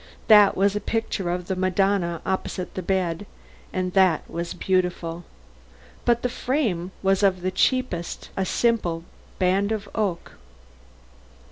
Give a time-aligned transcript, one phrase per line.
[0.29, 3.27] That was a picture of the Madonna opposite the bed,
[3.71, 5.25] and that was beautiful.
[6.05, 9.03] But the frame was of the cheapest a simple
[9.37, 10.31] band of oak.